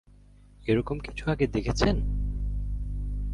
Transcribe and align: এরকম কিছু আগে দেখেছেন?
এরকম 0.65 0.97
কিছু 0.99 1.23
আগে 1.29 1.45
দেখেছেন? 1.47 1.95